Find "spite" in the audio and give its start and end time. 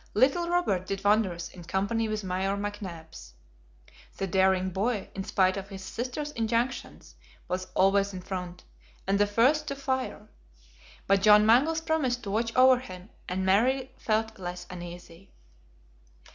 5.23-5.57